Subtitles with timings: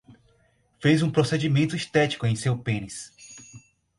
[0.79, 3.13] Fez um procedimento estético em seu pênis